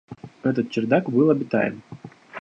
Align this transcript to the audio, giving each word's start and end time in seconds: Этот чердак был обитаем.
Этот 0.41 0.71
чердак 0.71 1.11
был 1.11 1.29
обитаем. 1.29 1.83